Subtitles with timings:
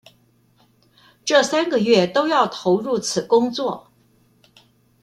[1.23, 3.91] 這三個月都要投入此工作